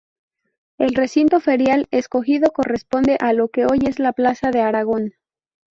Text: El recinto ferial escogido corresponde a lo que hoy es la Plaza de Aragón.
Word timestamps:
El 0.79 0.95
recinto 0.95 1.39
ferial 1.39 1.87
escogido 1.91 2.49
corresponde 2.51 3.17
a 3.19 3.33
lo 3.33 3.49
que 3.49 3.65
hoy 3.67 3.81
es 3.87 3.99
la 3.99 4.13
Plaza 4.13 4.49
de 4.49 4.61
Aragón. 4.61 5.13